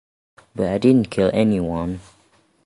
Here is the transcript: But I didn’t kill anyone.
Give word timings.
But 0.55 0.65
I 0.69 0.79
didn’t 0.79 1.11
kill 1.11 1.29
anyone. 1.31 1.99